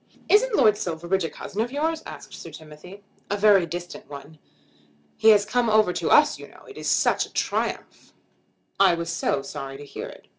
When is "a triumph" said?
7.27-8.11